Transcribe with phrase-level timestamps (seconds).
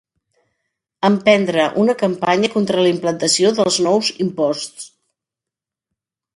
[1.09, 4.91] Emprendre una campanya contra la implantació dels nous imposts.